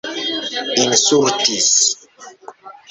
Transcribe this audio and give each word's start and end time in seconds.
insultis 0.87 1.75